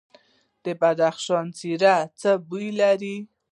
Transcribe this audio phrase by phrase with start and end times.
[0.63, 3.17] د بدخشان زیره څه بوی لري؟